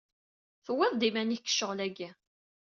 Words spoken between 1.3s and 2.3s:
deg ccɣel-agi.